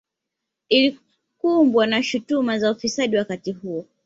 [0.69, 3.85] Ilikumbwa na shutuma za ufisadi wakati huo